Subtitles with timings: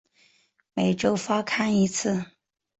[0.73, 2.25] 每周发刊一次。